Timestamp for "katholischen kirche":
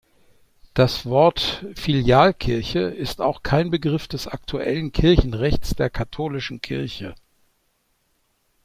5.91-7.13